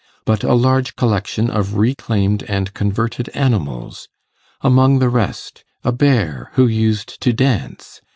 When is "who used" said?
6.53-7.21